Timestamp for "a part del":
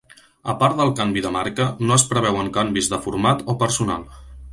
0.51-0.93